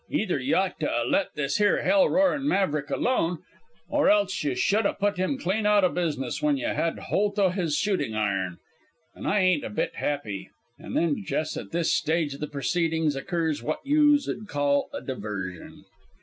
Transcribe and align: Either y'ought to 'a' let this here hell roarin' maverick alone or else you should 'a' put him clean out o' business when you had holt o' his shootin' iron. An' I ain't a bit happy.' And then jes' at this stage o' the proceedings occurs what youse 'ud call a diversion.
Either 0.09 0.39
y'ought 0.39 0.79
to 0.79 0.89
'a' 0.89 1.05
let 1.05 1.31
this 1.35 1.57
here 1.57 1.83
hell 1.83 2.09
roarin' 2.09 2.47
maverick 2.47 2.89
alone 2.89 3.37
or 3.87 4.09
else 4.09 4.43
you 4.43 4.55
should 4.55 4.83
'a' 4.83 4.95
put 4.95 5.17
him 5.17 5.37
clean 5.37 5.63
out 5.67 5.83
o' 5.83 5.89
business 5.89 6.41
when 6.41 6.57
you 6.57 6.65
had 6.65 6.97
holt 6.97 7.37
o' 7.37 7.49
his 7.49 7.75
shootin' 7.77 8.15
iron. 8.15 8.57
An' 9.15 9.27
I 9.27 9.41
ain't 9.41 9.63
a 9.63 9.69
bit 9.69 9.97
happy.' 9.97 10.49
And 10.79 10.97
then 10.97 11.17
jes' 11.19 11.55
at 11.55 11.69
this 11.69 11.93
stage 11.93 12.33
o' 12.33 12.39
the 12.39 12.47
proceedings 12.47 13.15
occurs 13.15 13.61
what 13.61 13.85
youse 13.85 14.27
'ud 14.27 14.47
call 14.47 14.89
a 14.91 15.01
diversion. 15.03 15.85